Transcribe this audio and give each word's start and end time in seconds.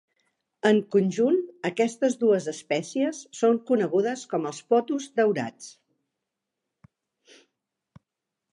En 0.67 0.77
conjunt, 0.93 1.35
aquestes 1.69 2.15
dues 2.23 2.47
espècies 2.53 3.19
són 3.41 3.59
conegudes 3.67 4.23
com 4.33 4.47
els 4.53 4.61
potos 4.71 5.05
daurats. 5.21 5.69